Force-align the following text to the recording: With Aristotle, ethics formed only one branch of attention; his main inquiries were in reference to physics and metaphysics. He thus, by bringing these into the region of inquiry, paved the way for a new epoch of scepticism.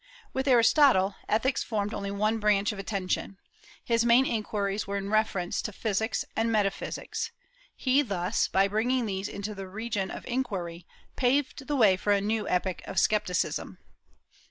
With 0.33 0.47
Aristotle, 0.47 1.13
ethics 1.29 1.61
formed 1.61 1.93
only 1.93 2.09
one 2.09 2.39
branch 2.39 2.71
of 2.71 2.79
attention; 2.79 3.37
his 3.85 4.03
main 4.03 4.25
inquiries 4.25 4.87
were 4.87 4.97
in 4.97 5.11
reference 5.11 5.61
to 5.61 5.71
physics 5.71 6.25
and 6.35 6.51
metaphysics. 6.51 7.29
He 7.75 8.01
thus, 8.01 8.47
by 8.47 8.67
bringing 8.67 9.05
these 9.05 9.27
into 9.27 9.53
the 9.53 9.67
region 9.67 10.09
of 10.09 10.25
inquiry, 10.25 10.87
paved 11.15 11.67
the 11.67 11.75
way 11.75 11.97
for 11.97 12.13
a 12.13 12.19
new 12.19 12.49
epoch 12.49 12.81
of 12.87 12.97
scepticism. 12.99 13.77